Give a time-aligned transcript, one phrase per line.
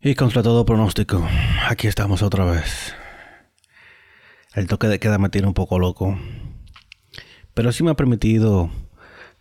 [0.00, 1.26] Y contra todo pronóstico,
[1.68, 2.94] aquí estamos otra vez.
[4.54, 6.16] El toque de queda me tiene un poco loco.
[7.52, 8.70] Pero sí me ha permitido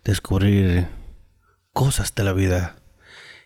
[0.03, 0.87] descubrir
[1.73, 2.77] cosas de la vida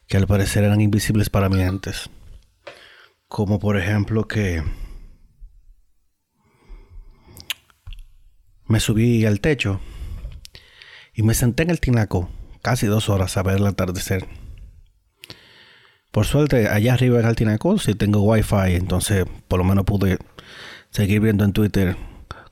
[0.07, 2.09] que al parecer eran invisibles para mí antes.
[3.27, 4.63] Como por ejemplo que
[8.67, 9.81] me subí al techo
[11.13, 12.29] y me senté en el tinaco
[12.61, 14.40] casi dos horas a ver el atardecer.
[16.11, 20.17] Por suerte, allá arriba en el tinaco sí tengo wifi, entonces por lo menos pude
[20.89, 21.95] seguir viendo en Twitter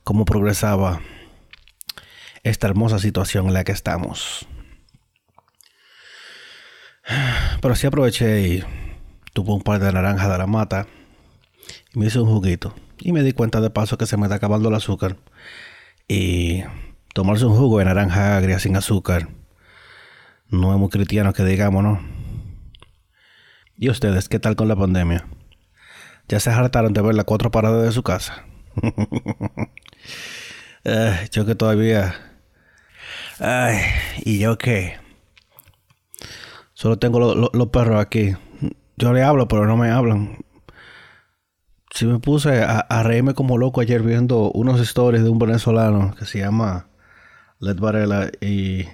[0.02, 1.00] cómo progresaba
[2.42, 4.46] esta hermosa situación en la que estamos.
[7.60, 8.64] Pero sí aproveché y
[9.34, 10.86] tuve un par de naranjas de la mata
[11.92, 12.74] y me hice un juguito.
[12.98, 15.16] Y me di cuenta de paso que se me está acabando el azúcar.
[16.08, 16.62] Y
[17.14, 19.28] tomarse un jugo de naranja agria sin azúcar
[20.48, 22.19] no es muy cristiano que digamos, ¿no?
[23.82, 25.26] ¿Y ustedes qué tal con la pandemia?
[26.28, 28.44] ¿Ya se hartaron de ver las cuatro paradas de su casa?
[31.32, 32.14] yo que todavía...
[33.38, 33.78] Ay,
[34.18, 34.98] ¿y yo qué?
[36.74, 38.36] Solo tengo los perros aquí.
[38.98, 40.36] Yo le hablo, pero no me hablan.
[41.94, 46.26] Sí me puse a, reírme como loco ayer viendo unos stories de un venezolano que
[46.26, 46.88] se llama
[47.60, 48.84] Led Varela y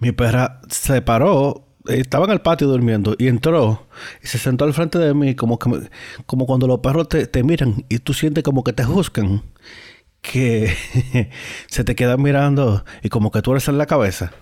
[0.00, 3.86] mi perra se paró, estaba en el patio durmiendo y entró
[4.22, 5.88] y se sentó al frente de mí como que
[6.26, 9.42] como cuando los perros te, te miran y tú sientes como que te juzgan,
[10.20, 10.74] que
[11.66, 14.32] se te quedan mirando y como que tú eres en la cabeza.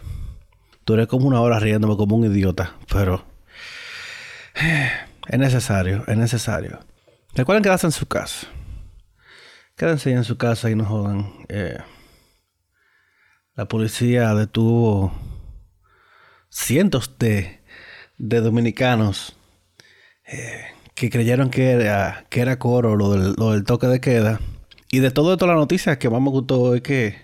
[0.86, 3.24] Duré como una hora riéndome como un idiota, pero
[5.28, 6.80] es necesario, es necesario.
[7.34, 8.46] Recuerden quedarse en su casa.
[9.76, 11.32] Quédense en su casa y no jodan.
[11.48, 11.78] Eh,
[13.56, 15.12] la policía detuvo
[16.54, 17.60] cientos de,
[18.16, 19.36] de dominicanos
[20.24, 24.40] eh, que creyeron que era, que era coro lo del, lo del toque de queda.
[24.90, 27.16] Y de todo esto la noticia que más me gustó es que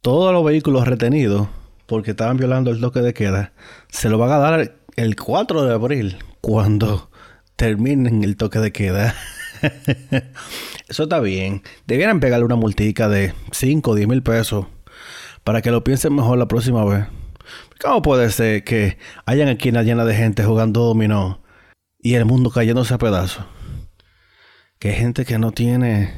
[0.00, 1.48] todos los vehículos retenidos
[1.86, 3.52] porque estaban violando el toque de queda
[3.88, 7.10] se lo van a dar el 4 de abril cuando
[7.56, 9.16] terminen el toque de queda.
[10.88, 11.62] Eso está bien.
[11.86, 14.66] Debieran pegarle una multica de 5 o 10 mil pesos
[15.42, 17.06] para que lo piensen mejor la próxima vez.
[17.80, 21.42] ¿Cómo puede ser que hayan esquinas llenas de gente jugando dominó
[21.98, 23.46] y el mundo cayéndose a pedazos?
[24.78, 26.14] Que hay gente que no tiene.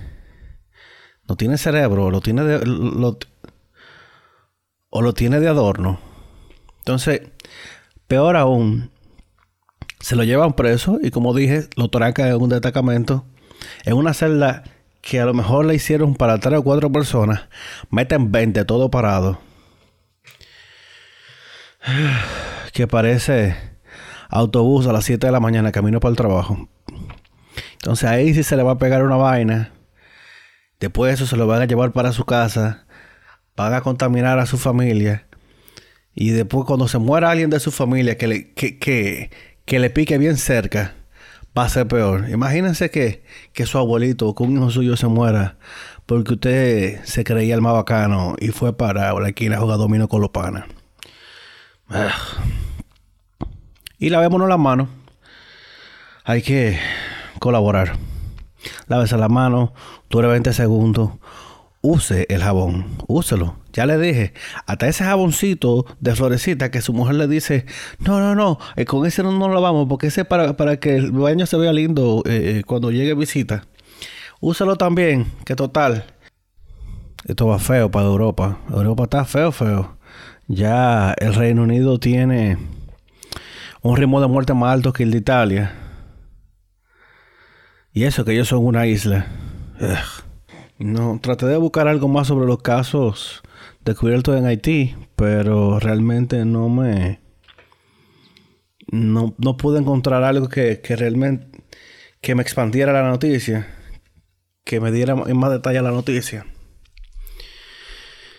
[1.28, 3.16] No tiene cerebro, lo tiene de.
[4.90, 6.00] o lo tiene de adorno.
[6.78, 7.22] Entonces,
[8.08, 8.90] peor aún,
[10.00, 13.24] se lo llevan preso y como dije, lo traca en un destacamento,
[13.84, 14.64] en una celda
[15.00, 17.42] que a lo mejor le hicieron para tres o cuatro personas,
[17.90, 19.38] meten 20 todo parado
[22.72, 23.56] que parece
[24.28, 26.68] autobús a las 7 de la mañana camino para el trabajo.
[27.74, 29.72] Entonces ahí sí se le va a pegar una vaina.
[30.80, 32.86] Después de eso se lo van a llevar para su casa.
[33.56, 35.26] Van a contaminar a su familia.
[36.14, 40.18] Y después cuando se muera alguien de su familia que le, que, que, le pique
[40.18, 40.94] bien cerca,
[41.56, 42.28] va a ser peor.
[42.30, 45.58] Imagínense que, que su abuelito o que un hijo suyo se muera
[46.06, 50.20] porque usted se creía el más bacano y fue para la esquina a jugar con
[50.20, 50.64] los panas.
[53.98, 54.88] Y lavémonos las manos.
[56.24, 56.78] Hay que
[57.38, 57.92] colaborar.
[58.86, 59.70] Lávese las manos,
[60.08, 61.10] dure 20 segundos.
[61.80, 63.56] Use el jabón, úselo.
[63.72, 64.34] Ya le dije,
[64.66, 67.66] hasta ese jaboncito de florecita que su mujer le dice,
[67.98, 70.94] no, no, no, eh, con ese no, lo lavamos porque ese es para, para que
[70.94, 73.64] el baño se vea lindo eh, eh, cuando llegue visita.
[74.40, 76.04] Úselo también, que total.
[77.24, 78.58] Esto va feo para Europa.
[78.70, 79.96] Europa está feo, feo.
[80.48, 82.58] Ya el Reino Unido tiene
[83.80, 85.74] un ritmo de muerte más alto que el de Italia.
[87.92, 89.26] Y eso que ellos son una isla.
[90.78, 93.42] No, traté de buscar algo más sobre los casos
[93.84, 97.20] descubiertos en Haití, pero realmente no me...
[98.90, 101.46] No, no pude encontrar algo que, que realmente...
[102.20, 103.66] que me expandiera la noticia.
[104.64, 106.46] Que me diera en más detalle la noticia.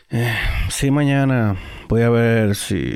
[0.09, 0.35] Eh,
[0.69, 1.57] sí, mañana
[1.93, 2.95] voy a ver si...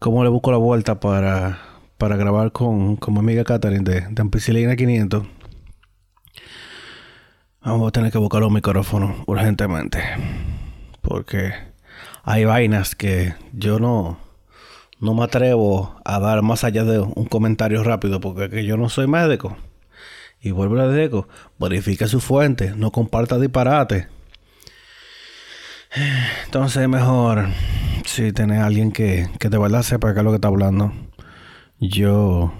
[0.00, 1.60] Cómo le busco la vuelta para,
[1.98, 5.22] para grabar con, con mi amiga Catherine de, de Ampicilina 500.
[7.64, 10.02] Vamos a tener que buscar los micrófonos urgentemente.
[11.00, 11.52] Porque
[12.24, 14.18] hay vainas que yo no,
[14.98, 18.18] no me atrevo a dar más allá de un comentario rápido.
[18.18, 19.56] Porque yo no soy médico.
[20.40, 21.22] Y vuelvo a decir,
[21.60, 24.08] verifique su fuente, no comparta disparate.
[25.94, 27.48] Entonces es mejor
[28.06, 30.92] si tenés a alguien que, que de verdad sepa es lo que está hablando.
[31.78, 32.52] yo,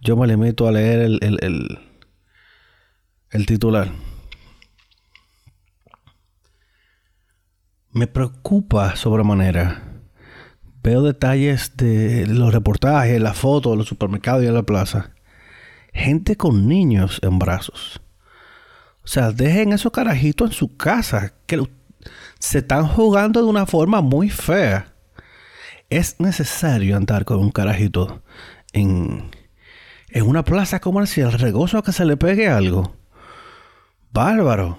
[0.00, 1.78] yo me limito a leer el, el,
[3.30, 3.90] el, titular.
[7.92, 9.82] Me preocupa sobremanera.
[10.82, 15.12] Veo detalles de los reportajes, las fotos los supermercados y de la plaza.
[15.94, 18.00] Gente con niños en brazos.
[19.02, 21.32] O sea, dejen esos carajitos en su casa.
[21.46, 21.56] Que
[22.38, 24.94] se están jugando de una forma muy fea.
[25.90, 28.22] Es necesario andar con un carajito
[28.72, 29.30] en,
[30.10, 32.94] en una plaza comercial, regozo a que se le pegue algo.
[34.12, 34.78] Bárbaro.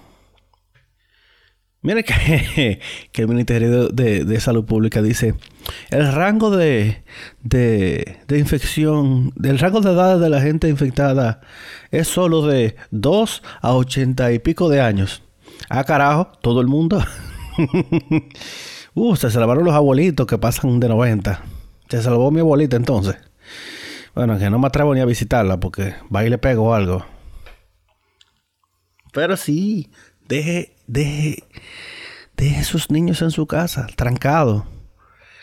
[1.82, 2.80] Mire que,
[3.12, 5.36] que el Ministerio de, Salud Pública dice,
[5.90, 7.04] el rango de,
[7.42, 11.42] de, de infección, el rango de edad de la gente infectada
[11.92, 15.24] es solo de 2 a 80 y pico de años.
[15.70, 17.04] Ah, carajo, todo el mundo.
[18.94, 21.42] uh, se salvaron los abuelitos que pasan de 90.
[21.90, 23.18] Se salvó mi abuelita entonces.
[24.16, 27.06] Bueno, que no me atrevo ni a visitarla porque va y le pego algo.
[29.12, 29.92] Pero sí,
[30.28, 31.44] deje, deje,
[32.38, 34.64] deje sus niños en su casa, trancados.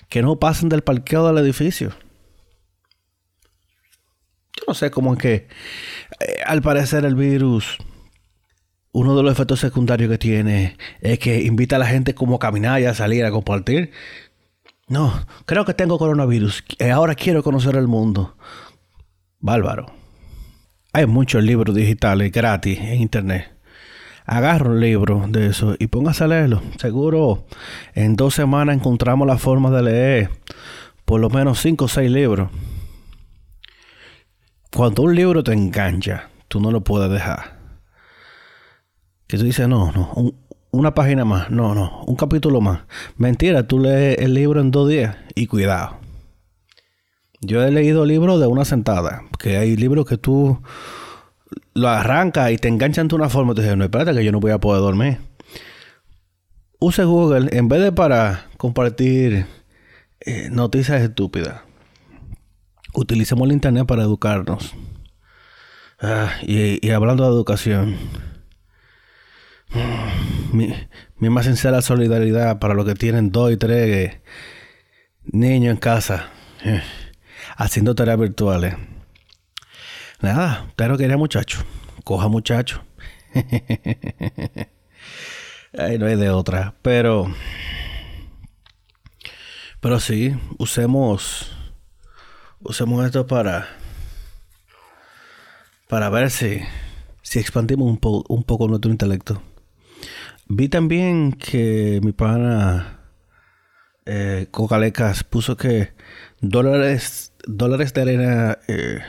[0.09, 1.91] Que no pasen del parqueo del edificio.
[4.57, 5.35] Yo no sé cómo es que,
[6.21, 7.79] eh, al parecer, el virus
[8.97, 12.39] uno de los efectos secundarios que tiene es que invita a la gente como a
[12.39, 13.91] caminar y a salir a compartir.
[14.89, 15.13] No,
[15.45, 16.65] creo que tengo coronavirus.
[16.79, 18.39] y Ahora quiero conocer el mundo.
[19.39, 19.93] Bárbaro.
[20.95, 23.53] Hay muchos libros digitales gratis en internet.
[24.25, 26.63] Agarra un libro de eso y póngase a leerlo.
[26.79, 27.45] Seguro
[27.95, 30.31] en dos semanas encontramos la forma de leer
[31.05, 32.49] por lo menos cinco o seis libros.
[34.75, 37.56] Cuando un libro te engancha, tú no lo puedes dejar.
[39.27, 40.35] Que tú dices, no, no,
[40.71, 42.81] una página más, no, no, un capítulo más.
[43.17, 45.99] Mentira, tú lees el libro en dos días y cuidado.
[47.41, 50.61] Yo he leído libros de una sentada, que hay libros que tú
[51.75, 54.33] lo arrancas y te enganchan de una forma y te dices, no, espérate que yo
[54.33, 55.19] no voy a poder dormir.
[56.79, 59.47] Use Google en vez de para compartir
[60.21, 61.63] eh, noticias estúpidas.
[62.95, 64.75] Utilicemos el Internet para educarnos.
[66.01, 67.97] Ah, y hablando de educación
[70.53, 74.19] mi, más sincera solidaridad para los que tienen dos y tres
[75.25, 76.31] niños en casa
[76.65, 76.83] eh,
[77.57, 78.75] haciendo tareas virtuales.
[80.21, 81.65] Nada, usted no quería muchacho.
[82.05, 82.83] Coja muchacho.
[85.79, 86.75] Ahí no hay de otra.
[86.83, 87.27] Pero.
[89.81, 91.53] Pero sí, usemos.
[92.61, 93.69] Usemos esto para.
[95.89, 96.61] Para ver si.
[97.23, 97.99] Si expandimos un,
[98.29, 99.43] un poco nuestro intelecto.
[100.49, 103.01] Vi también que mi pana
[104.05, 105.93] eh, Cocalecas puso que
[106.41, 109.01] dólares, dólares de arena, eh,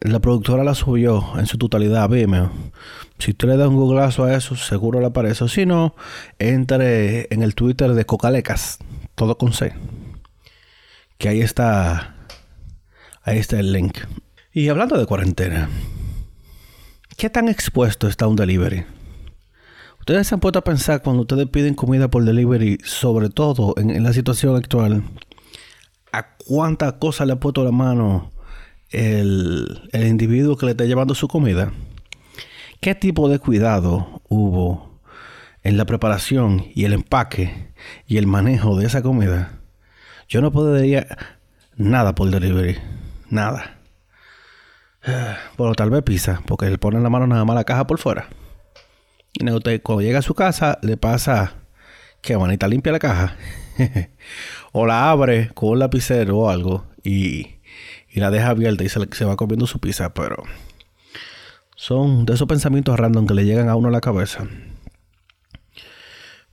[0.00, 2.52] la productora la subió en su totalidad Vimeo.
[3.18, 5.48] Si usted le da un googleazo a eso, seguro le aparece.
[5.48, 5.94] Si no,
[6.38, 8.78] entre en el Twitter de Cocalecas,
[9.14, 9.72] todo con C.
[11.16, 12.16] Que ahí está,
[13.22, 13.98] ahí está el link.
[14.52, 15.70] Y hablando de cuarentena,
[17.16, 18.84] ¿qué tan expuesto está un delivery?
[20.02, 24.02] Ustedes se han puesto a pensar cuando ustedes piden comida por delivery, sobre todo en,
[24.02, 25.04] la situación actual,
[26.10, 28.32] a cuántas cosas le ha puesto la mano
[28.90, 31.70] el, el individuo que le está llevando su comida.
[32.80, 34.98] ¿Qué tipo de cuidado hubo
[35.62, 37.70] en la preparación y el empaque
[38.08, 39.60] y el manejo de esa comida?
[40.28, 41.06] Yo no podría
[41.76, 42.76] nada por delivery.
[43.30, 43.78] Nada.
[45.56, 48.00] Bueno, tal vez pizza, porque le ponen la mano nada más a la caja por
[48.00, 48.28] fuera.
[49.40, 51.54] Usted cuando llega a su casa le pasa
[52.20, 53.36] que manita limpia la caja.
[54.72, 57.56] o la abre con un lapicero o algo y,
[58.10, 60.14] y la deja abierta y se, se, va comiendo su pizza.
[60.14, 60.42] Pero
[61.76, 64.46] son de esos pensamientos random que le llegan a uno a la cabeza.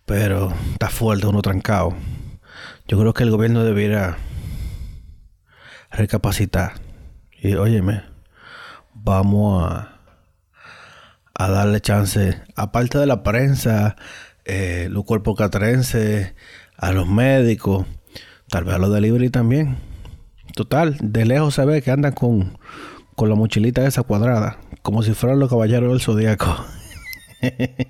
[0.05, 1.93] Pero está fuerte uno trancado.
[2.87, 4.17] Yo creo que el gobierno debiera
[5.91, 6.73] recapacitar.
[7.41, 8.03] Y óyeme,
[8.93, 9.98] vamos a
[11.39, 13.95] a darle chance, aparte de la prensa,
[14.43, 16.33] eh, los cuerpos catrenses,
[16.75, 17.85] a los médicos,
[18.49, 19.77] tal vez a los delivery también.
[20.53, 22.57] Total, de lejos se ve que andan con,
[23.15, 26.65] con la mochilita esa cuadrada, como si fueran los caballeros del zodiaco.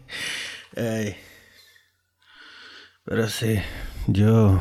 [3.04, 3.60] Pero sí,
[4.06, 4.60] yo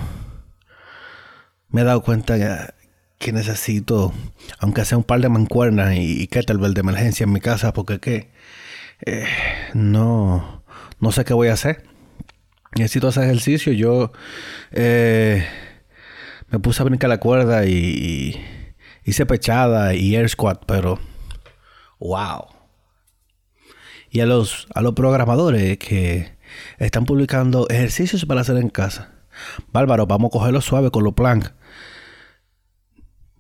[1.68, 2.73] me he dado cuenta
[3.18, 4.14] que, necesito,
[4.61, 7.99] aunque sea un par de mancuernas y, y kettlebell de emergencia en mi casa, porque
[8.00, 8.38] qué
[9.05, 9.26] eh,
[9.75, 10.62] no,
[11.00, 11.85] no sé qué voy a hacer.
[12.76, 13.73] Necesito hacer ejercicio.
[13.73, 14.12] Yo
[14.73, 15.47] eh,
[16.49, 18.40] me puse a brincar la cuerda y,
[19.05, 20.99] hice pechada y air squat, pero
[21.99, 22.47] wow.
[24.11, 26.37] Y a los, a los programadores que
[26.78, 29.12] están publicando ejercicios para hacer en casa.
[29.73, 31.50] Bárbaro, vamos a cogerlo suave con los plank.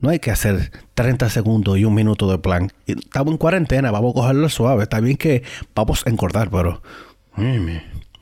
[0.00, 2.70] No hay que hacer 30 segundos y un minuto de plan.
[2.86, 4.84] Estamos en cuarentena, vamos a cogerlo suave.
[4.84, 5.42] Está bien que
[5.74, 6.82] vamos a encordar, pero...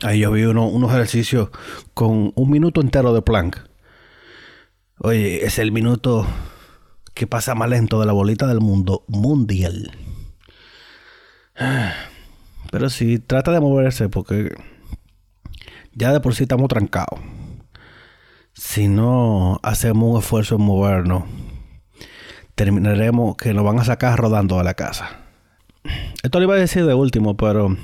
[0.02, 1.50] Ahí yo vi unos ejercicios
[1.95, 3.56] con un minuto entero de plank.
[4.99, 6.26] Oye, es el minuto
[7.14, 9.90] que pasa más lento de la bolita del mundo mundial.
[12.71, 14.54] Pero sí, trata de moverse porque
[15.92, 17.21] ya de por sí estamos trancados.
[18.52, 21.25] Si no hacemos un esfuerzo en movernos,
[22.57, 25.21] terminaremos que nos van a sacar rodando a la casa.
[26.25, 27.77] Esto lo iba a decir de último, pero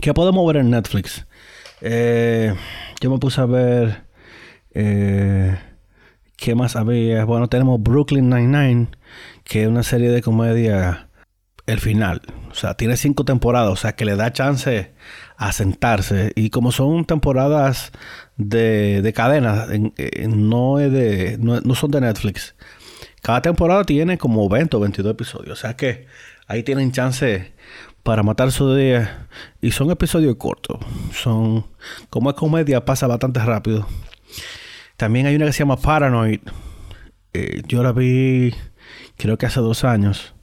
[0.00, 1.26] ¿qué podemos ver en Netflix?
[1.82, 2.54] Eh,
[3.00, 4.04] yo me puse a ver
[4.74, 5.58] eh,
[6.42, 7.24] ¿Qué más había?
[7.24, 8.88] Bueno, tenemos Brooklyn Nine-Nine,
[9.44, 11.08] que es una serie de comedia,
[11.66, 12.20] el final.
[12.50, 14.92] O sea, tiene cinco temporadas, o sea, que le da chance
[15.36, 16.32] a sentarse.
[16.34, 17.92] Y como son temporadas
[18.36, 19.66] de, de cadena,
[20.28, 22.56] no, es de, no, son de Netflix.
[23.22, 25.58] Cada temporada tiene como 20 o 22 episodios.
[25.58, 26.06] O sea que
[26.48, 27.52] ahí tienen chance
[28.02, 29.28] para matar su día.
[29.60, 30.78] Y son episodios cortos.
[31.14, 31.64] Son,
[32.10, 33.86] como es comedia, pasa bastante rápido.
[34.96, 36.40] También hay una que se llama Paranoid.
[37.32, 38.52] Eh, yo la vi,
[39.16, 40.34] creo que hace dos años.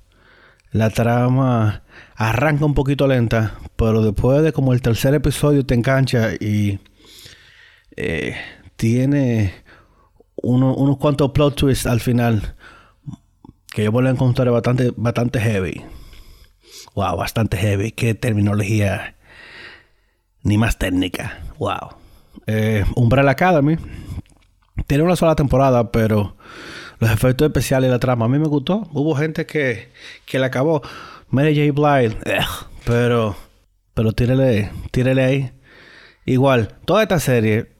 [0.71, 1.83] La trama
[2.15, 6.79] arranca un poquito lenta, pero después de como el tercer episodio te engancha y
[7.97, 8.35] eh,
[8.75, 9.53] tiene
[10.43, 12.55] unos cuantos plot twists al final
[13.71, 15.83] que yo voy a encontrar bastante, bastante heavy.
[16.95, 17.91] Wow, bastante heavy.
[17.91, 19.15] Qué terminología
[20.43, 21.39] ni más técnica.
[21.57, 21.95] Wow.
[22.47, 23.77] Eh, Umbrella Academy
[24.87, 26.35] tiene una sola temporada, pero
[26.99, 28.87] los efectos especiales y la trama a mí me gustó.
[28.91, 29.89] Hubo gente que,
[30.25, 30.81] que la acabó.
[31.29, 31.79] Mary J.
[31.79, 32.17] Blige,
[32.85, 33.35] pero,
[33.93, 35.51] pero tírele, tírele ahí.
[36.25, 37.71] Igual, toda esta serie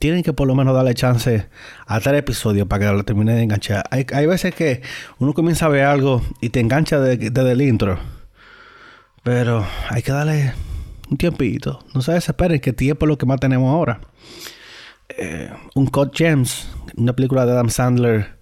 [0.00, 1.46] tienen que por lo menos darle chance
[1.86, 3.84] a tres episodios para que la termine de enganchar.
[3.90, 4.80] Hay, hay veces que
[5.18, 7.98] uno comienza a ver algo y te engancha desde el intro.
[9.22, 10.54] Pero hay que darle
[11.10, 11.84] un tiempito.
[11.94, 14.00] No se desesperen que tiempo es lo que más tenemos ahora.
[15.10, 16.66] Eh, un Code James,
[16.96, 18.40] una película de Adam Sandler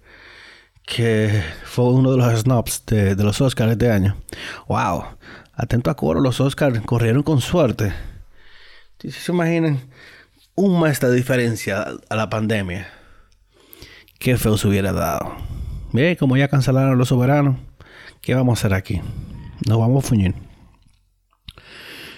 [0.85, 4.15] que fue uno de los snobs de, los Oscars este año.
[4.69, 5.03] ¡Wow!
[5.53, 7.93] Atento a coro, los Oscars corrieron con suerte.
[8.97, 9.81] Si se imaginan
[10.59, 12.89] un mes de diferencia a la pandemia,
[14.19, 15.37] qué feo se hubiera dado.
[15.93, 17.55] Bien, como ya cancelaron los soberanos,
[18.19, 19.01] ¿qué vamos a hacer aquí?
[19.65, 20.35] Nos vamos a fuñir.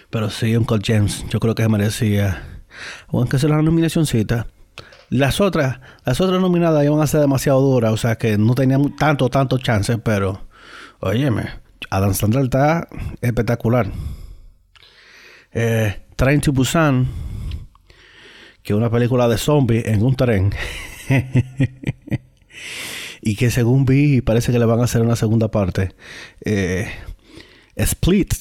[0.10, 2.44] Pero sí, un Code James, yo creo que merecía
[3.10, 4.48] aunque sea la nominacióncita.
[5.10, 8.96] Las otras, las otras nominadas iban a ser demasiado duras, o sea que no tenían
[8.96, 10.48] tanto, tanto chance, pero,
[11.00, 11.48] óyeme,
[11.92, 12.88] Adam Sandler está
[13.22, 13.92] espectacular.
[15.52, 17.08] Eh, Train to Busan,
[18.64, 20.54] que una película de zombies en un tren.
[23.22, 25.94] y que según vi, parece que le van a hacer una segunda parte.
[26.44, 26.88] Eh,
[27.76, 28.34] Split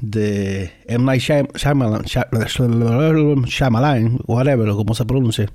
[0.00, 1.04] de M.
[1.04, 1.22] Night
[1.54, 2.04] Shyamalan,
[4.26, 5.50] whatever, como se pronuncia,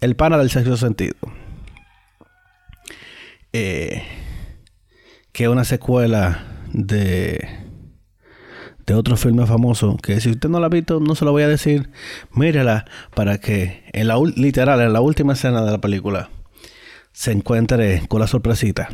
[0.00, 1.16] El pana del sexto sentido.
[3.52, 4.02] Eh,
[5.32, 7.46] que es una secuela de
[8.86, 11.42] de otro filme famoso que si usted no la ha visto no se lo voy
[11.42, 11.90] a decir
[12.32, 12.84] mírela
[13.14, 16.30] para que en la literal en la última escena de la película
[17.12, 18.88] se encuentre con la sorpresita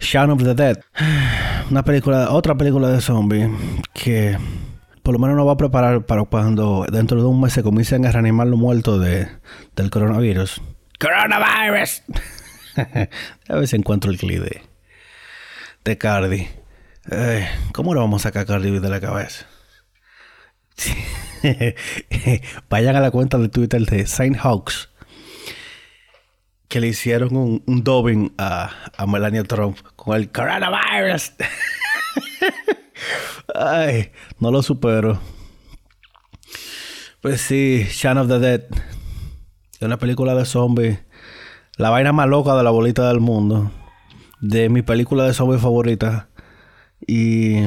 [0.00, 0.78] Shaun of the Dead.
[1.70, 3.50] Una película, otra película de zombies
[3.92, 4.38] que
[5.02, 8.06] por lo menos nos va a preparar para cuando dentro de un mes se comiencen
[8.06, 9.28] a reanimar los muertos de,
[9.74, 10.62] del coronavirus.
[11.00, 12.02] ¡Coronavirus!
[13.48, 14.42] a ver si encuentro el clip
[15.84, 16.46] de, Cardi.
[17.72, 19.46] ¿Cómo lo vamos a sacar de la cabeza?
[22.68, 24.90] Vayan a la cuenta de Twitter de Saint Hawks
[26.68, 28.70] que le hicieron un, un a,
[29.06, 31.32] Melania Trump con el coronavirus.
[33.54, 35.18] Ay, no lo supero.
[37.22, 38.64] Pues sí, Shaun of the Dead.
[39.80, 40.98] Una película de zombies.
[41.76, 43.72] La vaina más loca de la bolita del mundo.
[44.40, 46.28] De mi película de zombies favorita.
[47.08, 47.64] Y...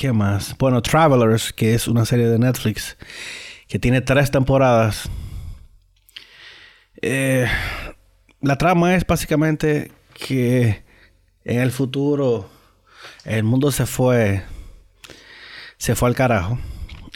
[0.00, 0.56] ¿Qué más?
[0.56, 2.96] Bueno, Travelers, que es una serie de Netflix.
[3.68, 5.10] Que tiene tres temporadas.
[7.02, 7.46] Eh,
[8.40, 10.82] la trama es básicamente que
[11.44, 12.48] en el futuro
[13.26, 14.42] el mundo se fue
[15.76, 16.58] se fue al carajo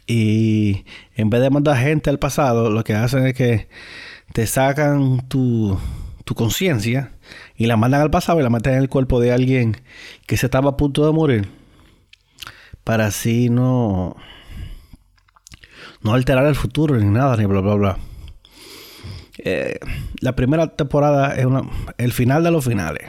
[0.07, 0.85] y
[1.15, 3.69] en vez de mandar gente al pasado lo que hacen es que
[4.35, 5.79] te sacan tu,
[6.25, 7.13] tu conciencia
[7.57, 9.77] y la mandan al pasado y la meten en el cuerpo de alguien
[10.27, 11.49] que se estaba a punto de morir
[12.83, 14.17] para así no
[16.03, 17.99] no alterar el futuro ni nada ni bla bla bla.
[19.39, 19.79] Eh,
[20.21, 21.63] la primera temporada es una,
[21.99, 23.09] el final de los finales.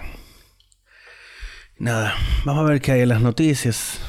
[1.77, 3.99] Nada vamos a ver qué hay en las noticias.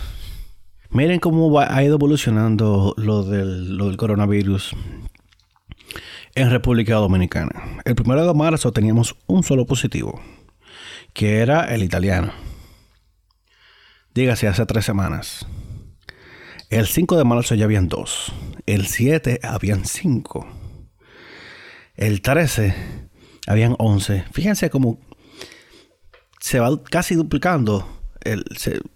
[0.91, 4.75] Miren cómo ha ido evolucionando lo del, lo del coronavirus
[6.37, 7.81] en República Dominicana.
[7.85, 10.21] El primero de marzo teníamos un solo positivo,
[11.15, 12.33] que era el italiano.
[14.15, 15.47] Dígase, hace tres semanas.
[16.69, 18.33] El 5 de marzo ya habían dos.
[18.67, 20.47] El 7 habían cinco.
[21.95, 22.75] El 13
[23.47, 24.25] habían 11.
[24.33, 24.99] Fíjense cómo
[26.41, 27.89] se va casi duplicando.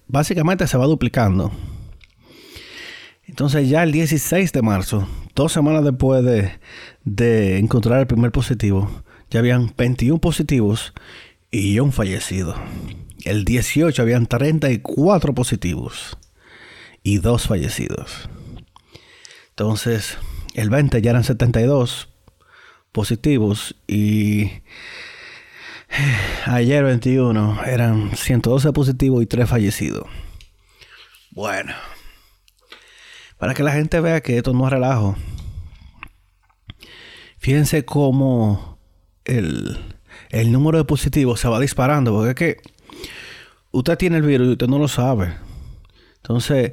[0.09, 1.53] Básicamente se va duplicando.
[3.31, 5.07] Entonces ya el 16 de marzo,
[5.37, 8.91] dos semanas después de, encontrar el primer positivo,
[9.31, 10.93] ya habían 21 positivos
[11.53, 12.57] y un fallecido.
[13.25, 16.19] El 18 habían 34 positivos
[17.05, 18.29] y dos fallecidos.
[19.51, 20.19] Entonces,
[20.55, 22.09] el 20 ya eran 72
[22.91, 24.51] positivos y
[26.47, 30.09] ayer 21 eran 112 positivos y 3 fallecidos.
[31.31, 31.73] Bueno,
[33.41, 35.17] para que la gente vea que esto no es relajo.
[37.39, 38.79] Fíjense cómo
[39.25, 39.79] el,
[40.53, 42.71] número de positivos se va disparando, porque es que
[43.71, 45.33] usted tiene el virus y usted no lo sabe.
[46.17, 46.73] Entonces,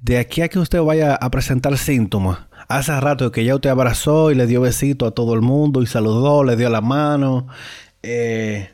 [0.00, 4.30] de aquí a que usted vaya a presentar síntomas, hace rato que ya usted abrazó
[4.30, 7.46] y le dio besito a todo el mundo y saludó, le dio la mano
[8.02, 8.70] eh,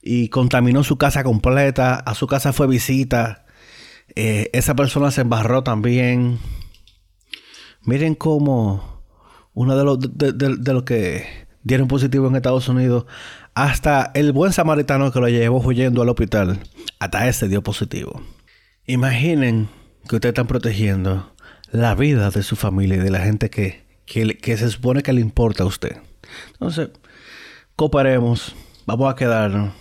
[0.00, 3.45] y contaminó su casa completa, a su casa fue visita
[4.14, 6.38] eh, esa persona se embarró también.
[7.82, 9.02] Miren cómo
[9.54, 13.06] uno de los, de, los que dieron positivo en Estados Unidos,
[13.54, 16.60] hasta el buen samaritano que lo llevó huyendo al hospital,
[16.98, 18.22] hasta ese dio positivo.
[18.86, 19.68] Imaginen
[20.08, 21.32] que ustedes están protegiendo
[21.70, 25.22] la vida de su familia y de la gente que, que, se supone que le
[25.22, 25.96] importa a usted.
[26.52, 26.90] Entonces,
[27.76, 28.54] cooperemos,
[28.84, 29.72] vamos a quedarnos.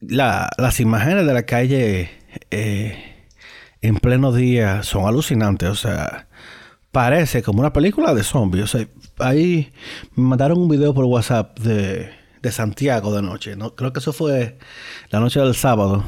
[0.00, 2.10] las imágenes de la calle
[2.50, 3.26] eh,
[3.80, 5.68] en pleno día son alucinantes.
[5.68, 6.28] O sea,
[6.94, 8.64] parece como una película de zombies.
[8.64, 9.72] O sea, ahí
[10.14, 13.56] me mandaron un video por WhatsApp de, de Santiago de noche.
[13.56, 13.74] ¿no?
[13.74, 14.58] Creo que eso fue
[15.10, 16.04] la noche del sábado.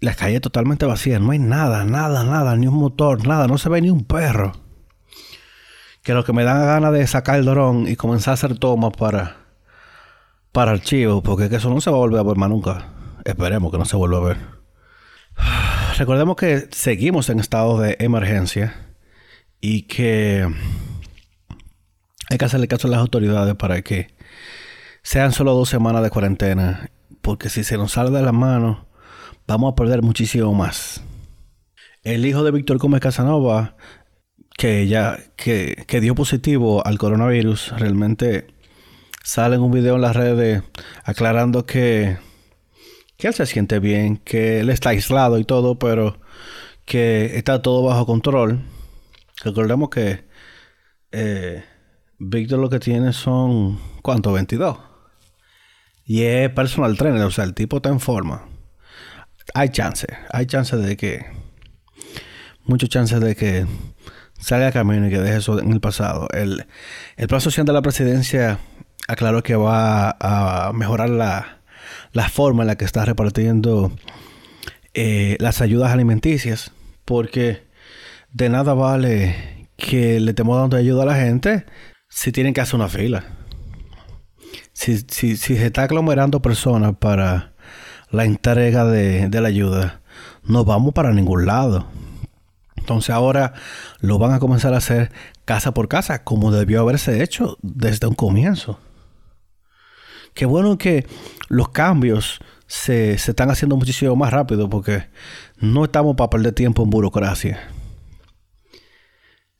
[0.00, 1.18] La calle totalmente vacía.
[1.18, 2.56] No hay nada, nada, nada.
[2.56, 3.46] Ni un motor, nada.
[3.46, 4.52] No se ve ni un perro.
[6.02, 8.92] Que lo que me da ganas de sacar el dron y comenzar a hacer tomas
[8.92, 9.36] para,
[10.52, 11.22] para archivos.
[11.22, 12.88] Porque eso no se va a volver a ver más nunca.
[13.24, 14.51] Esperemos que no se vuelva a ver.
[15.98, 18.74] Recordemos que seguimos en estado de emergencia
[19.60, 20.46] y que
[22.30, 24.08] hay que hacerle caso a las autoridades para que
[25.02, 26.90] sean solo dos semanas de cuarentena,
[27.20, 28.86] porque si se nos sale de la mano,
[29.46, 31.02] vamos a perder muchísimo más.
[32.02, 33.76] El hijo de Víctor Gómez Casanova,
[34.56, 38.48] que ya que, que dio positivo al coronavirus, realmente
[39.22, 40.62] sale en un video en las redes
[41.04, 42.18] aclarando que
[43.22, 46.18] que él se siente bien, que él está aislado y todo, pero
[46.84, 48.64] que está todo bajo control.
[49.44, 50.24] Recordemos que
[51.12, 51.62] eh,
[52.18, 54.32] Víctor lo que tiene son, ¿cuánto?
[54.32, 54.76] 22.
[56.04, 58.48] Y es personal trainer, o sea, el tipo está en forma.
[59.54, 61.24] Hay chance, hay chance de que,
[62.64, 63.66] muchos chances de que
[64.40, 66.26] salga a camino y que deje eso en el pasado.
[66.32, 66.66] El,
[67.16, 68.58] el plan social de la presidencia
[69.06, 71.61] aclaró que va a mejorar la
[72.12, 73.92] la forma en la que está repartiendo
[74.94, 76.72] eh, las ayudas alimenticias,
[77.04, 77.62] porque
[78.32, 81.64] de nada vale que le estemos dando ayuda a la gente
[82.08, 83.24] si tienen que hacer una fila.
[84.72, 87.52] Si, si, si se está aglomerando personas para
[88.10, 90.00] la entrega de, de la ayuda,
[90.44, 91.86] no vamos para ningún lado.
[92.76, 93.54] Entonces ahora
[94.00, 95.12] lo van a comenzar a hacer
[95.44, 98.78] casa por casa, como debió haberse hecho desde un comienzo.
[100.34, 101.06] Qué bueno que
[101.48, 105.04] los cambios se, están haciendo muchísimo más rápido porque
[105.58, 107.68] no estamos para perder tiempo en burocracia.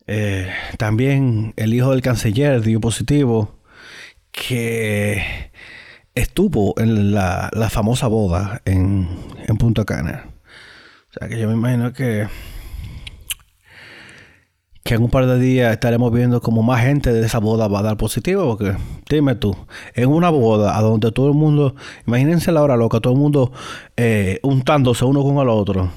[0.06, 3.60] Eh, también el hijo del canciller dio positivo
[4.30, 5.50] que
[6.14, 9.08] estuvo en la, famosa boda en,
[9.46, 10.30] en Punta Cana.
[11.10, 12.26] O sea que yo me imagino que
[14.84, 17.80] que en un par de días estaremos viendo como más gente de esa boda va
[17.80, 18.76] a dar positivo, porque
[19.08, 19.56] dime tú,
[19.94, 23.52] en una boda a donde todo el mundo, imagínense la hora loca, todo el mundo
[23.96, 25.90] eh, untándose uno con el otro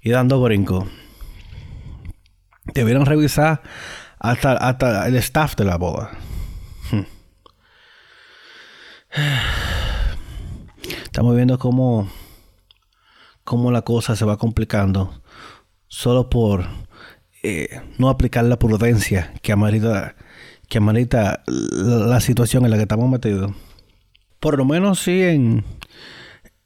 [0.00, 0.88] y dando brinco.
[2.74, 3.62] Debieron revisar
[4.18, 6.10] hasta, hasta el staff de la boda.
[6.90, 7.04] Hmm.
[11.04, 12.08] Estamos viendo cómo,
[13.44, 15.22] cómo la cosa se va complicando
[15.86, 16.66] solo por
[17.48, 20.16] eh, no aplicar la prudencia que amerita,
[20.68, 23.52] que amerita la, situación en la que estamos metidos.
[24.40, 25.64] Por lo menos sí en,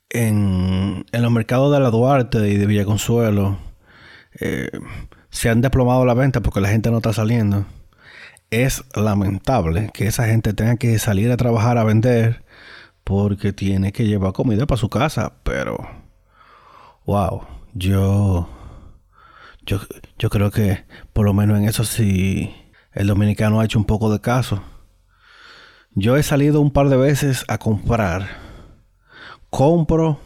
[0.08, 3.58] en, los mercados de la Duarte y de Villaconsuelo
[4.40, 4.70] eh,
[5.28, 7.66] se han desplomado la venta porque la gente no está saliendo.
[8.48, 12.42] Es lamentable que esa gente tenga que salir a trabajar a vender
[13.04, 15.86] porque tiene que llevar comida para su casa, pero
[17.04, 17.42] wow,
[17.74, 18.48] yo
[19.70, 19.78] yo
[20.18, 22.52] yo creo que por lo menos en eso sí
[22.92, 24.62] el dominicano ha hecho un poco de caso.
[25.94, 28.28] Yo he salido un par de veces a comprar.
[29.48, 30.18] Compro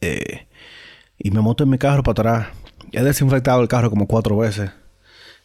[0.00, 0.48] eh,
[1.18, 2.56] y me monto en mi carro para atrás.
[2.92, 4.70] He desinfectado el carro como cuatro veces.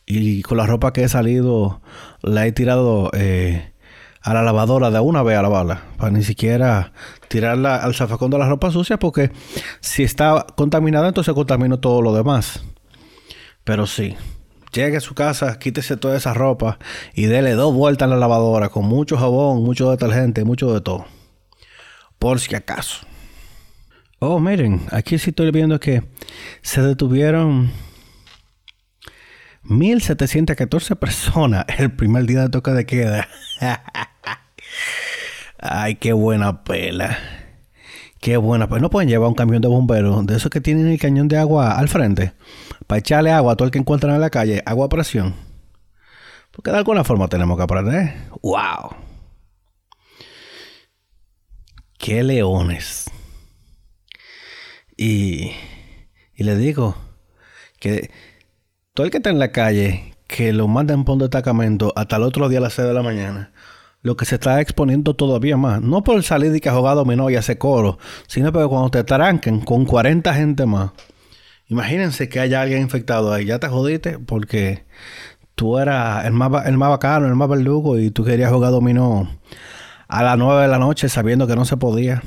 [0.05, 1.81] Y con la ropa que he salido
[2.21, 3.73] la he tirado eh,
[4.21, 5.83] a la lavadora de una vez a lavarla.
[5.97, 6.93] Para ni siquiera
[7.27, 9.31] tirarla al zafacón de la ropa sucia porque
[9.81, 12.63] si está contaminada entonces contamino todo lo demás.
[13.69, 14.15] Pero sí,
[14.73, 16.79] llegue a su casa, quítese toda esa ropa
[17.13, 21.05] y dele dos vueltas en la lavadora con mucho jabón, mucho detergente, mucho de todo.
[22.17, 23.05] Por si acaso.
[24.17, 26.01] Oh, miren, aquí sí estoy viendo que
[26.63, 27.71] se detuvieron
[29.61, 33.29] 1714 personas el primer día de toque de queda.
[35.59, 37.19] Ay, qué buena pela.
[38.19, 38.67] Qué buena.
[38.67, 41.37] Pues no pueden llevar un camión de bomberos de esos que tienen el cañón de
[41.37, 42.33] agua al frente
[42.89, 45.35] para echarle agua a todo el que encuentran en la calle, agua a presión.
[46.49, 48.15] Porque de alguna forma tenemos que aprender.
[48.41, 48.95] ¡Wow!
[51.99, 53.05] ¡Qué leones!
[54.97, 55.51] Y,
[56.33, 56.95] y le digo
[57.79, 58.09] que
[58.95, 62.23] todo el que está en la calle, que lo manden por un destacamento hasta el
[62.23, 63.53] otro día a las 6 de la mañana,
[64.01, 65.79] lo que se está exponiendo todavía más.
[65.79, 69.59] No por salir y que jugar dominó y hacer coro, sino porque cuando te tranquen
[69.59, 70.89] con 40 gente más.
[71.69, 73.45] Imagínense que haya alguien infectado ahí.
[73.45, 74.85] Ya te jodiste porque
[75.53, 79.29] tú eras el más, el más bacano, el más verdugo y tú querías jugar dominó
[80.07, 82.23] a las 9 de la noche sabiendo que no se podía.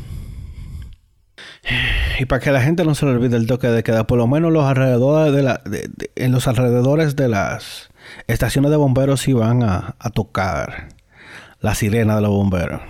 [2.20, 4.28] Y para que la gente no se le olvide el toque de queda, por lo
[4.28, 5.60] menos los alrededores de la,
[6.14, 7.90] en los alrededores de las
[8.28, 10.88] estaciones de bomberos iban a, a tocar
[11.60, 12.80] la sirena de los bomberos.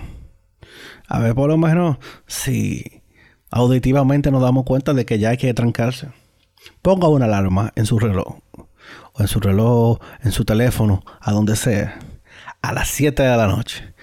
[1.09, 3.03] A ver, por lo menos, si
[3.51, 6.09] auditivamente nos damos cuenta de que ya hay que trancarse.
[6.81, 8.39] Ponga una alarma en su reloj,
[9.13, 11.99] o en su reloj, en su teléfono, a donde sea,
[12.61, 13.95] a las 7 de la noche.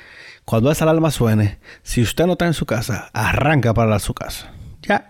[0.46, 4.52] Cuando esa alarma suene, si usted no está en su casa, arranca para su casa.
[4.82, 5.08] Ya.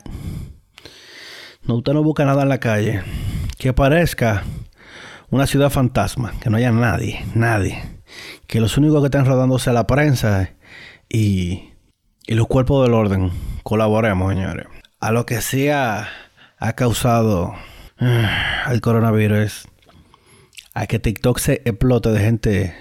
[1.63, 3.03] No, usted no busca nada en la calle
[3.57, 4.43] que parezca
[5.29, 7.99] una ciudad fantasma, que no haya nadie, nadie
[8.47, 10.51] que los únicos que están rodándose la prensa
[11.07, 11.69] y,
[12.25, 13.31] y los cuerpos del orden.
[13.63, 14.67] Colaboremos, señores.
[14.99, 15.67] A lo que sí
[16.59, 17.55] ha, causado
[17.99, 18.27] eh,
[18.69, 19.67] el coronavirus
[20.73, 22.75] a que TikTok se explote de gente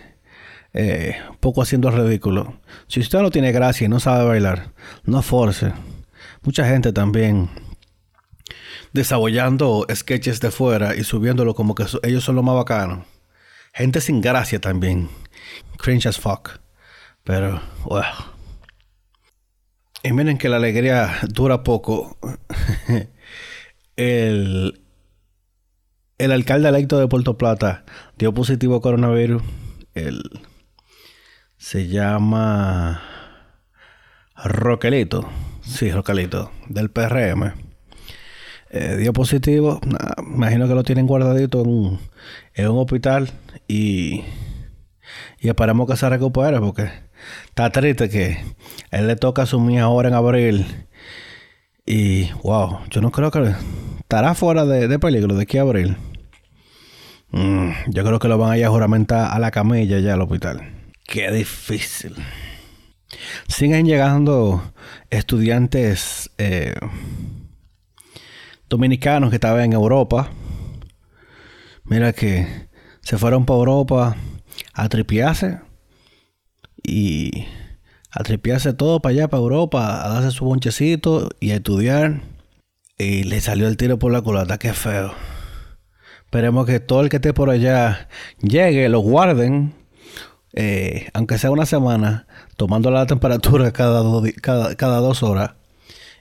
[0.75, 2.61] eh, poco haciendo ridículo.
[2.87, 4.73] Si usted no tiene gracia y no sabe bailar,
[5.05, 5.73] no force.
[6.43, 7.51] Mucha gente también
[8.93, 13.05] desabollando sketches de fuera y subiéndolo como que ellos son lo más bacano.
[13.73, 15.09] Gente sin gracia también.
[15.79, 16.61] Cringe as fuck.
[17.25, 18.03] Pero, wow.
[20.03, 22.17] Y miren que la alegría dura poco.
[23.99, 24.81] el,
[26.19, 27.85] el alcalde electo de Puerto Plata
[28.17, 29.43] dio positivo a coronavirus.
[29.95, 30.23] El,
[31.57, 33.03] se llama
[34.37, 35.29] Roquelito.
[35.63, 36.53] Sí, Roquelito.
[36.69, 37.53] Del PRM.
[38.71, 39.81] Eh, dio positivo.
[40.19, 41.99] imagino que lo tienen guardadito en
[42.55, 43.31] en un hospital.
[43.67, 44.23] Y
[45.41, 46.91] y esperemos que se recupere porque
[47.47, 48.39] está triste que
[48.91, 50.67] él le toca asumir ahora en abril.
[51.90, 53.55] Y wow, yo no creo que
[54.01, 55.96] estará fuera de, peligro de aquí a abril.
[57.31, 60.20] Mm, yo creo que lo van a ir a juramentar a la camilla ya al
[60.20, 60.70] hospital.
[61.07, 62.14] Qué difícil.
[63.48, 64.70] Siguen llegando
[65.09, 66.74] estudiantes eh,
[68.68, 70.29] dominicanos que estaban en Europa.
[71.85, 72.68] Mira que
[73.01, 74.16] se fueron para Europa
[74.74, 75.61] a tripiarse
[76.83, 77.46] y
[78.11, 82.23] a tripiarse todo para allá, para Europa, a darse su bonchecito y a estudiar.
[82.99, 85.12] Y le salió el tiro por la culata, qué feo.
[86.25, 88.09] Esperemos que todo el que esté por allá
[88.40, 89.75] llegue, lo guarden,
[90.53, 94.03] eh, aunque sea una semana, tomando la temperatura cada,
[94.42, 95.53] cada, cada dos horas.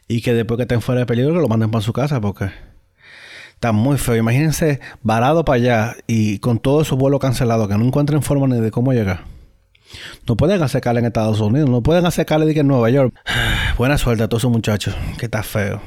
[0.08, 2.52] Y que después que estén fuera de peligro, lo manden para su casa, porque
[3.58, 4.16] Está muy feo.
[4.16, 8.62] Imagínense varado para allá y con todos esos vuelos cancelados que no encuentren forma ni
[8.62, 9.22] de cómo llegar.
[10.28, 13.14] No pueden hacer en Estados Unidos, no pueden hacer cala en Nueva York.
[13.78, 15.82] Buena suerte a todos esos muchachos, que está feo.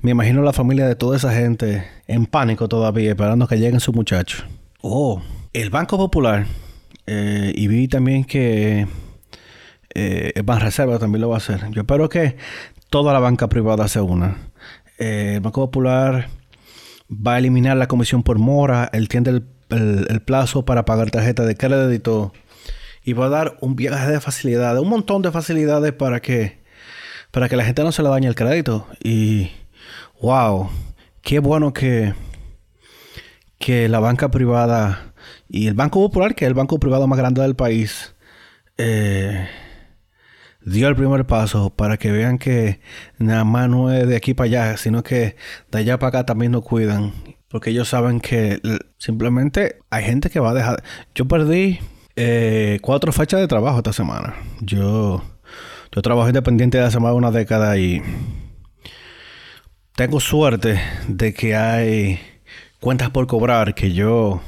[0.00, 3.94] Me imagino la familia de toda esa gente en pánico todavía, esperando que lleguen sus
[3.94, 4.44] muchachos.
[4.80, 5.20] Oh,
[5.52, 6.46] el Banco Popular.
[7.06, 8.86] Eh, y vi también que
[9.94, 11.70] eh, el también lo va a hacer.
[11.70, 12.36] Yo espero que
[12.90, 14.36] toda la banca privada se una.
[14.98, 16.28] Eh, el Banco Popular
[17.10, 21.56] va a eliminar la comisión por mora, él tiene el, plazo para pagar tarjeta de
[21.56, 22.32] crédito
[23.04, 26.58] y va a dar un viaje de facilidades, un montón de facilidades para que,
[27.30, 28.86] para que la gente no se le dañe el crédito.
[29.02, 29.50] Y
[30.20, 30.70] wow,
[31.22, 32.14] qué bueno que,
[33.58, 35.12] que la banca privada
[35.48, 38.14] y el Banco Popular, que es el banco privado más grande del país,
[38.76, 39.48] eh,
[40.64, 42.80] dio el primer paso para que vean que
[43.18, 45.36] nada más no es de aquí para allá, sino que
[45.70, 47.12] de allá para acá también nos cuidan.
[47.48, 48.60] Porque ellos saben que
[48.98, 50.82] simplemente hay gente que va a dejar.
[51.14, 51.78] Yo perdí
[52.20, 54.34] eh, cuatro fechas de trabajo esta semana.
[54.60, 55.22] Yo,
[55.92, 58.02] yo trabajo independiente de hace más de una década y
[59.94, 62.18] tengo suerte de que hay
[62.80, 64.40] cuentas por cobrar que yo,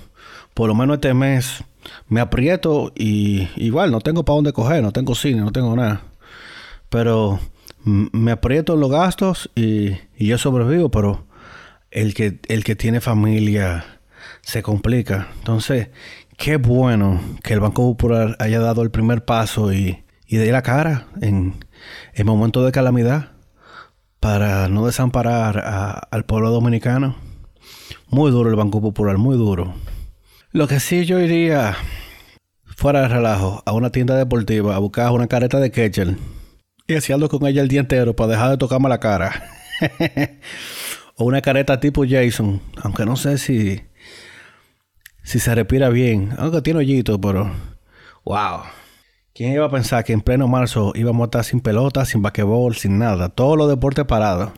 [0.53, 1.63] por lo menos este mes,
[2.09, 6.03] me aprieto y igual no tengo para dónde coger, no tengo cine, no tengo nada.
[6.89, 7.39] Pero
[7.85, 11.25] me aprieto los gastos y, yo sobrevivo, pero
[11.93, 14.01] el que, el que tiene familia
[14.43, 15.29] se complica.
[15.39, 15.91] Entonces,
[16.41, 20.63] qué bueno que el Banco Popular haya dado el primer paso y, y dé la
[20.63, 21.67] cara en,
[22.15, 23.33] en momentos de calamidad
[24.21, 25.63] para no desamparar
[26.11, 27.15] al pueblo dominicano.
[28.09, 29.75] Muy duro el Banco Popular, muy duro.
[30.51, 31.77] Lo que sí yo iría
[32.65, 36.17] fuera de relajo a una tienda deportiva a buscar una careta de ketchup
[36.87, 39.45] y haciendo con ella el día entero para dejar de tocarme la cara.
[41.17, 43.90] o una careta tipo Jason, aunque no sé si
[45.23, 47.51] si se respira bien, aunque tiene hoyito, pero
[48.25, 48.61] wow.
[49.35, 52.77] ¿Quién iba a pensar que en pleno marzo íbamos a estar sin pelota, sin basquetbol,
[52.77, 53.29] sin nada?
[53.29, 54.51] Todos los deportes parados.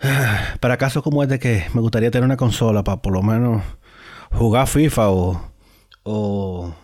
[0.60, 3.62] Para casos como este que me gustaría tener una consola para por lo menos
[4.30, 5.52] jugar FIFA o,
[6.04, 6.74] o,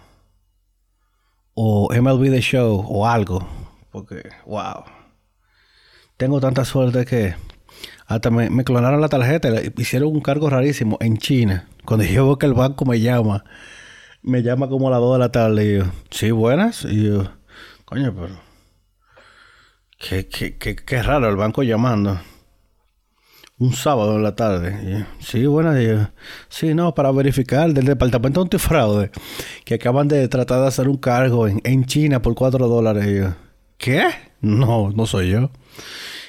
[1.55, 3.47] o MLB The Show o algo.
[3.90, 4.85] Porque, wow.
[6.16, 7.35] Tengo tanta suerte que
[8.06, 9.48] hasta me, clonaron la tarjeta.
[9.76, 11.68] Hicieron un cargo rarísimo en China.
[11.84, 13.44] Cuando yo veo que el banco me llama,
[14.22, 15.66] me llama como a las 2 de la tarde.
[15.66, 16.84] Y yo, sí, buenas.
[16.84, 17.30] Y yo,
[17.84, 18.40] coño, pero.
[19.98, 22.20] Qué, qué, qué, qué raro el banco llamando
[23.58, 25.06] un sábado en la tarde.
[25.20, 25.72] sí, bueno,
[26.48, 29.10] sí, no, para verificar del Departamento Antifraude
[29.64, 33.32] que acaban de tratar de hacer un cargo en, China por 4 dólares.
[33.78, 34.08] ¿qué?
[34.40, 35.50] No, no soy yo.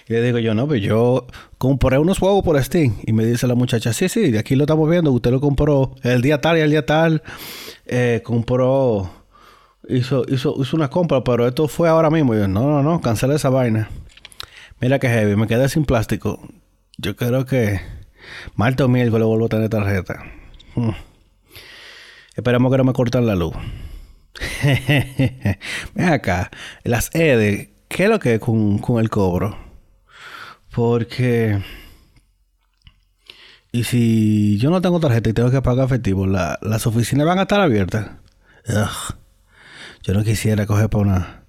[0.07, 2.95] Y le digo yo, no, pues yo compré unos juegos por Steam.
[3.05, 5.95] Y me dice la muchacha, sí, sí, de aquí lo estamos viendo, usted lo compró
[6.03, 7.23] el día tal y el día tal.
[7.85, 9.09] Eh, compró,
[9.89, 12.35] hizo, hizo, hizo una compra, pero esto fue ahora mismo.
[12.35, 13.89] Y yo, no, no, no, cancela esa vaina.
[14.79, 16.39] Mira que heavy, me quedé sin plástico.
[16.97, 17.81] Yo creo que
[18.55, 20.23] martes o miércoles vuelvo a tener tarjeta.
[20.75, 20.91] Hmm.
[22.35, 23.53] Esperemos que no me corten la luz.
[25.93, 26.51] Ven acá,
[26.83, 29.57] las ED, ¿qué es lo que es con, el cobro?
[30.75, 31.61] Porque...
[33.71, 37.43] Y si yo no tengo tarjeta y tengo que pagar efectivo, las oficinas van a
[37.43, 38.11] estar abiertas.
[40.03, 41.43] Yo no quisiera coger para una,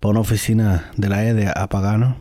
[0.00, 2.16] para una oficina de la ED a pagar, ¿no?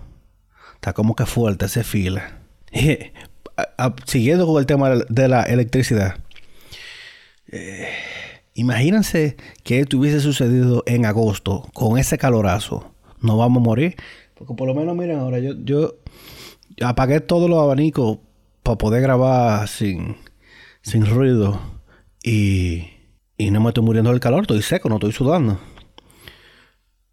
[0.76, 2.40] Está como que fuerte ese fila.
[4.06, 6.18] siguiendo con el tema de la electricidad.
[7.48, 7.88] Eh,
[8.56, 12.94] imagínense que esto hubiese sucedido en agosto con ese calorazo.
[13.22, 13.96] No vamos a morir.
[14.44, 15.96] Porque por lo menos, miren, ahora yo, yo
[16.82, 18.18] apagué todos los abanicos
[18.62, 20.18] para poder grabar sin,
[20.82, 21.62] sin ruido.
[22.22, 22.90] Y,
[23.38, 24.42] y no me estoy muriendo del calor.
[24.42, 25.62] Estoy seco, no estoy sudando.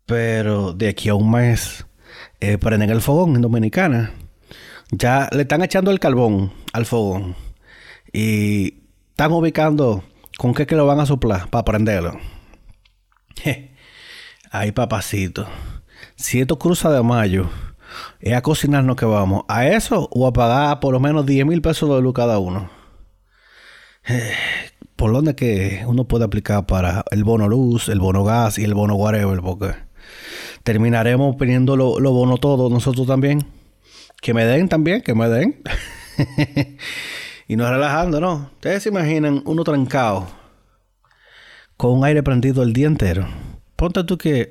[0.07, 1.87] Pero de aquí a un mes
[2.41, 4.13] eh, prenden el fogón en Dominicana.
[4.91, 7.37] Ya le están echando el carbón al fogón.
[8.13, 8.75] Y
[9.11, 10.03] están ubicando
[10.37, 12.19] con qué que lo van a soplar para prenderlo.
[14.51, 15.47] Ay, papacito.
[16.21, 17.49] Si esto cruza de mayo,
[18.21, 19.45] es a cocinarnos que vamos.
[19.49, 22.69] ¿A eso o a pagar por lo menos 10 mil pesos de luz cada uno?
[24.97, 28.75] ¿Por dónde que uno puede aplicar para el bono luz, el bono gas y el
[28.75, 29.41] bono whatever?
[29.41, 29.75] Porque
[30.63, 33.47] terminaremos pidiendo lo, lo bono todo nosotros también.
[34.21, 35.63] Que me den también, que me den.
[37.49, 38.51] y nos relajando, ¿no?
[38.57, 40.29] Ustedes se imaginan uno trancado
[41.79, 43.27] con un aire prendido el día entero.
[43.75, 44.51] Ponte tú que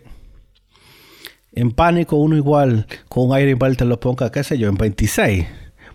[1.60, 5.46] en pánico uno igual con un aire inverter lo ponga, qué sé yo, en 26.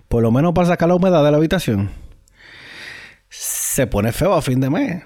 [0.09, 1.90] por lo menos para sacar la humedad de la habitación,
[3.29, 5.03] se pone feo a fin de mes.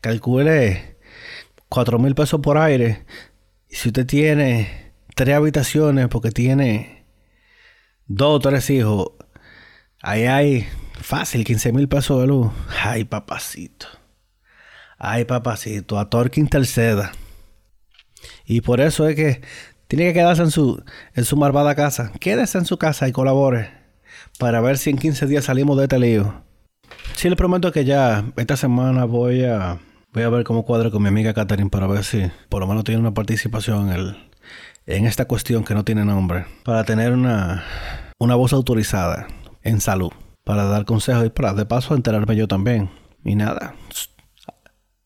[0.00, 0.96] Calcule
[1.68, 3.04] cuatro mil pesos por aire.
[3.68, 7.06] Y si usted tiene tres habitaciones porque tiene
[8.06, 9.12] dos o tres hijos,
[10.02, 10.68] ahí hay
[11.00, 12.52] fácil 15 mil pesos de luz.
[12.82, 13.86] Ay, papacito.
[14.98, 15.98] Ay, papacito.
[15.98, 17.12] A Torque interceda.
[18.44, 19.40] Y por eso es que
[19.90, 20.80] tiene que quedarse en su,
[21.14, 22.12] en su malvada casa.
[22.20, 23.70] Quédese en su casa y colabore.
[24.38, 26.44] Para ver si en 15 días salimos de este lío.
[27.16, 29.78] Sí, le prometo que ya esta semana voy a
[30.12, 32.84] voy a ver cómo cuadro con mi amiga Catherine para ver si por lo menos
[32.84, 34.30] tiene una participación en, el,
[34.86, 36.46] en esta cuestión que no tiene nombre.
[36.64, 37.64] Para tener una,
[38.20, 39.26] una voz autorizada
[39.62, 40.12] en salud.
[40.44, 42.90] Para dar consejos y para de paso enterarme yo también.
[43.24, 43.74] Y nada.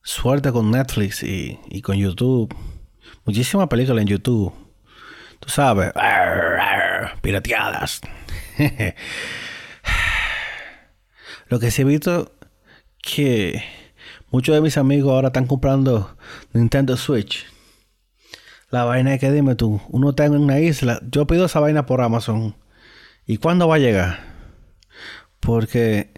[0.02, 2.54] Suerte con Netflix y, y con YouTube.
[3.24, 4.63] Muchísimas películas en YouTube.
[5.46, 5.92] Sabes.
[7.22, 8.00] Pirateadas.
[11.48, 12.32] Lo que sí he visto
[13.02, 13.62] que
[14.30, 16.16] muchos de mis amigos ahora están comprando
[16.52, 17.46] Nintendo Switch.
[18.70, 21.86] La vaina es que dime tú, uno está en una isla, yo pido esa vaina
[21.86, 22.56] por Amazon.
[23.26, 24.18] ¿Y cuándo va a llegar?
[25.38, 26.10] Porque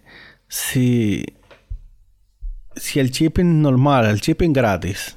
[0.48, 1.24] si
[2.76, 5.16] si el shipping normal, el shipping gratis,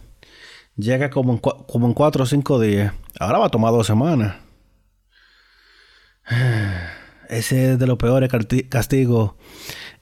[0.80, 4.36] llega como en, como en 4 o 5 días, ahora va a tomar dos semanas.
[7.30, 8.32] Ese es de los peores
[8.70, 9.34] castigos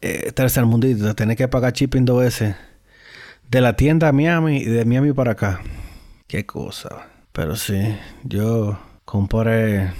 [0.01, 2.55] eh, tercermundistas, tener que pagar shipping dos veces.
[3.49, 5.61] De la tienda a Miami y de Miami para acá.
[6.27, 7.07] Qué cosa.
[7.31, 9.93] Pero sí, yo compré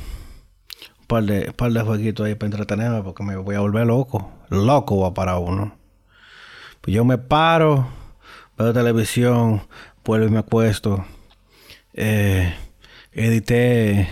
[0.99, 3.87] un par de, un par de jueguitos ahí para entretenerme porque me voy a volver
[3.87, 4.31] loco.
[4.49, 5.75] Loco va para uno.
[6.81, 7.87] Pues yo me paro,
[8.57, 9.61] veo televisión,
[10.07, 11.05] vuelvo y me acuesto.
[11.93, 12.53] Eh,
[13.11, 14.07] edité,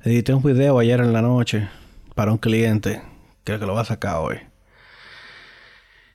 [0.00, 1.68] edité un video ayer en la noche
[2.14, 3.02] para un cliente.
[3.44, 4.38] Creo que lo va a sacar hoy.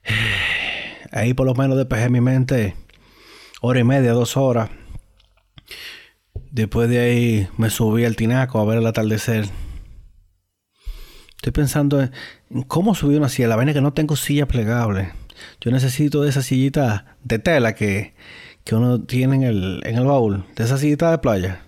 [1.12, 2.74] Ahí por lo menos despejé mi mente
[3.60, 4.68] hora y media, dos horas.
[6.50, 9.46] Después de ahí me subí al tinaco a ver el atardecer.
[11.36, 12.10] Estoy pensando en
[12.66, 13.48] cómo subir una silla.
[13.48, 15.12] La vaina que no tengo silla plegable.
[15.60, 18.14] Yo necesito de esa sillita de tela que,
[18.68, 20.44] que uno tiene en el, en el baúl.
[20.54, 21.62] De esa sillita de playa.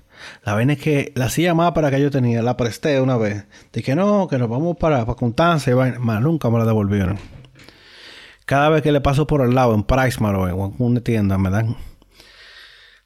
[0.44, 3.46] La vaina es que la silla más para que yo tenía, la presté una vez.
[3.72, 5.98] Dije no, que nos vamos para, para Contanza y vaina.
[5.98, 7.18] Más nunca me la devolvieron.
[8.44, 11.48] Cada vez que le paso por el lado en Pricemart o en una tienda me
[11.48, 11.74] dan...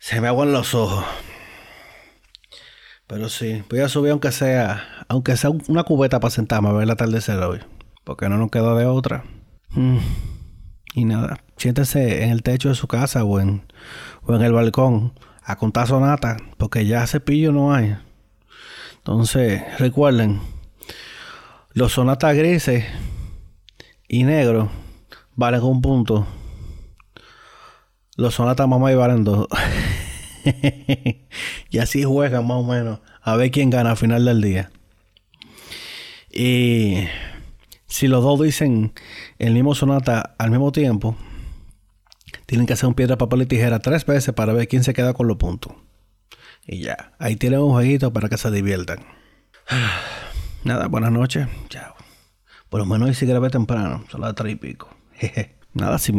[0.00, 1.04] Se me aguan los ojos.
[3.06, 5.04] Pero sí, voy a subir aunque sea...
[5.06, 7.60] Aunque sea una cubeta para sentarme a ver el atardecer hoy.
[8.02, 9.22] Porque no nos queda de otra.
[9.70, 9.98] Mm.
[10.94, 13.64] Y nada, siéntese en el techo de su casa o en,
[14.22, 16.36] o en el balcón a contar sonata.
[16.56, 17.96] Porque ya cepillo no hay.
[18.98, 20.40] Entonces, recuerden,
[21.72, 22.84] los sonatas grises
[24.08, 24.70] y negros
[25.34, 26.26] valen un punto.
[28.16, 29.48] Los sonatas mamá y valen dos.
[31.70, 33.00] y así juegan más o menos.
[33.20, 34.70] A ver quién gana al final del día.
[36.30, 37.08] Y
[37.94, 38.92] si los dos dicen
[39.38, 41.16] el mismo sonata al mismo tiempo,
[42.44, 45.14] tienen que hacer un piedra, papel y tijera tres veces para ver quién se queda
[45.14, 45.74] con los puntos.
[46.66, 48.98] Y ya, ahí tienen un jueguito para que se diviertan.
[50.64, 51.46] Nada, buenas noches.
[51.68, 51.94] Chao.
[52.68, 54.88] Por lo menos hoy sí grabé temprano, son las tres y pico.
[55.72, 56.12] Nada, si,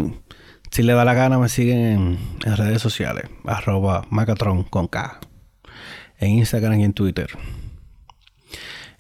[0.71, 3.25] si le da la gana me siguen en, redes sociales.
[3.43, 5.19] Arroba Macatron con K.
[6.19, 7.27] En Instagram y en Twitter.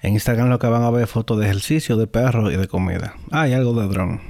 [0.05, 3.15] En Instagram lo que van a ver fotos de ejercicio, de perros y de comida.
[3.31, 4.21] Ah, algo de dron.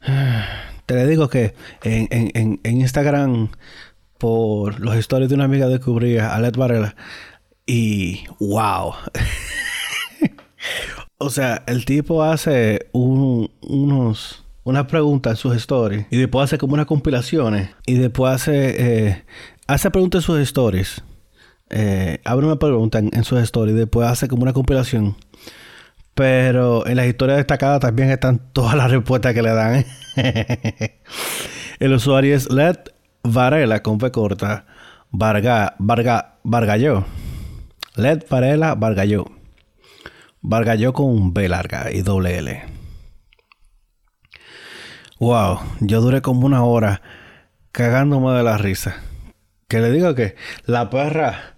[0.86, 3.48] Te le digo que en, Instagram,
[4.16, 6.94] por los historias de una amiga descubrí a Led Varela.
[7.66, 8.94] Y wow.
[11.20, 16.74] O sea, el tipo hace unos unas preguntas en sus stories y después hace como
[16.74, 19.24] unas compilaciones y después hace eh,
[19.66, 21.02] hace preguntas en sus stories
[21.70, 25.16] eh, abre una pregunta en, sus stories y después hace como una compilación.
[26.14, 29.84] Pero en las historias destacadas también están todas las respuestas que le dan.
[31.78, 32.76] El usuario es Led
[33.22, 34.66] Varela con P corta.
[35.10, 37.06] Varga Varga Vargallo
[37.96, 39.24] Led Varela Vargallo
[40.42, 42.62] Vargallo con B larga y doble L.
[45.18, 47.02] Wow, yo duré como una hora
[47.72, 49.02] cagándome de la risa.
[49.68, 51.54] Que le digo que la perra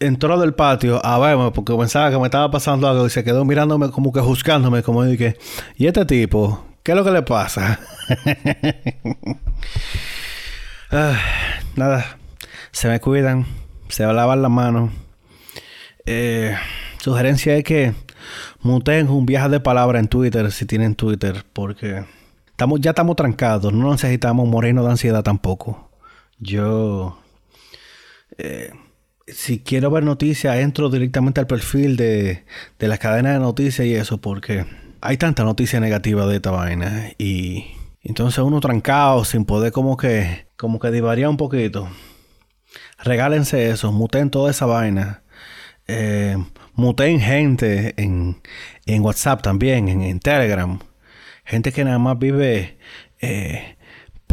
[0.00, 3.44] entró del patio a verme porque pensaba que me estaba pasando algo y se quedó
[3.44, 5.36] mirándome como que juzgándome, como dije,
[5.76, 6.64] ¿y este tipo?
[6.82, 7.78] ¿Qué es lo que le pasa?
[10.92, 11.16] Ah,
[11.76, 12.18] nada,
[12.72, 13.46] se me cuidan,
[13.88, 14.90] se lavan las manos.
[16.04, 16.56] Eh,
[16.98, 17.94] sugerencia es que
[18.60, 22.04] muten un viaje de palabra en Twitter si tienen Twitter, porque
[22.50, 25.89] estamos, ya estamos trancados, no necesitamos morirnos de ansiedad tampoco.
[26.40, 27.18] Yo,
[28.38, 28.72] eh,
[29.28, 32.44] si quiero ver noticias, entro directamente al perfil de,
[32.78, 34.66] de la cadena de noticias y eso, porque
[35.00, 37.66] hay tanta noticia negativa de esta vaina y
[38.02, 41.88] entonces uno trancado sin poder como que, como que divaría un poquito.
[42.98, 45.22] Regálense eso, muten toda esa vaina.
[45.86, 46.36] Eh,
[46.74, 48.40] muten gente en,
[48.86, 50.78] en WhatsApp también, en, Telegram.
[51.44, 52.78] Gente que nada más vive
[53.20, 53.76] eh,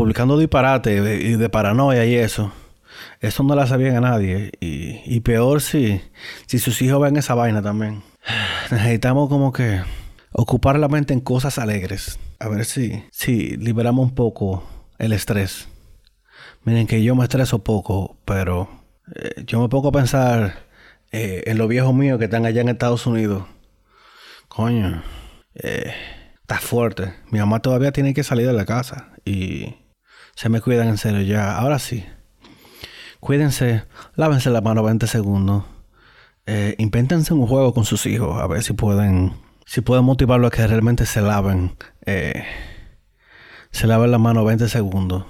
[0.08, 2.54] publicando disparate y de, paranoia y eso.
[3.20, 4.54] Eso no la sabían a nadie.
[4.62, 6.00] Y, y peor si,
[6.46, 8.04] si sus hijos ven esa vaina también.
[8.72, 9.82] Necesitamos como que
[10.32, 12.20] ocupar la mente en cosas alegres.
[12.40, 14.64] A ver si, si liberamos un poco
[14.98, 15.68] el estrés.
[16.64, 18.70] Miren que yo me estreso poco, pero
[19.14, 20.60] eh, yo me pongo a pensar
[21.12, 23.46] eh, en los viejos míos que están allá en Estados Unidos.
[24.48, 25.04] Coño,
[25.56, 25.92] eh,
[26.40, 27.14] está fuerte.
[27.30, 29.76] Mi mamá todavía tiene que salir de la casa y
[30.38, 31.58] se me cuidan en serio ya.
[31.58, 32.06] Ahora sí.
[33.20, 33.86] Cuídense,
[34.16, 35.64] lávense la mano 20 segundos.
[36.46, 39.34] Eh, invéntense un juego con sus hijos, a ver si pueden,
[39.66, 41.76] si pueden motivarlos a que realmente se laven,
[43.72, 45.26] se laven la mano 20 segundos.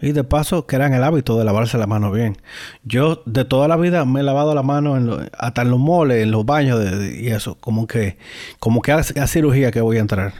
[0.00, 2.36] Y de paso, crean el hábito de lavarse la mano bien.
[2.82, 6.24] Yo de toda la vida me he lavado la mano en hasta en los moles,
[6.24, 7.54] en los baños y eso.
[7.60, 8.18] Como que,
[8.58, 10.34] como que a cirugía que voy a entrar.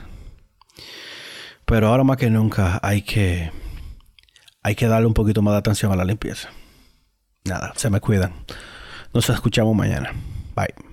[1.63, 3.51] Pero ahora más que nunca hay que,
[4.63, 6.49] hay que darle un poquito más de atención a la limpieza.
[7.43, 8.33] Nada, se me cuidan.
[9.13, 10.11] Nos escuchamos mañana.
[10.55, 10.92] Bye.